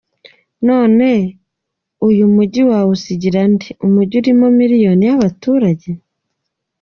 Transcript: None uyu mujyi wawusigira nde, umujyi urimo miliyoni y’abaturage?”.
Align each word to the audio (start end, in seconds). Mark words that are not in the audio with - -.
None 0.67 1.09
uyu 2.07 2.25
mujyi 2.35 2.61
wawusigira 2.69 3.41
nde, 3.51 3.67
umujyi 3.85 4.15
urimo 4.21 4.45
miliyoni 4.59 5.03
y’abaturage?”. 5.09 5.89